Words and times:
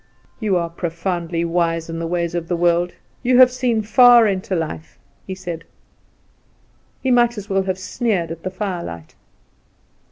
"You 0.39 0.57
are 0.57 0.71
profoundly 0.71 1.45
wise 1.45 1.87
in 1.87 1.99
the 1.99 2.07
ways 2.07 2.33
of 2.33 2.47
the 2.47 2.55
world; 2.55 2.93
you 3.21 3.37
have 3.37 3.51
seen 3.51 3.83
far 3.83 4.25
into 4.25 4.55
life," 4.55 4.97
he 5.27 5.35
said. 5.35 5.63
He 7.03 7.11
might 7.11 7.37
as 7.37 7.51
well 7.51 7.61
have 7.61 7.77
sneered 7.77 8.31
at 8.31 8.41
the 8.41 8.49
firelight. 8.49 9.13